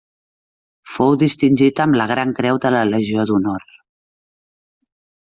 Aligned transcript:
Fou 0.93 1.11
distingit 1.23 1.81
amb 1.85 1.97
la 2.01 2.07
Gran 2.11 2.31
Creu 2.39 2.57
de 2.63 2.71
la 2.77 2.81
Legió 2.93 3.27
d'Honor. 3.33 3.77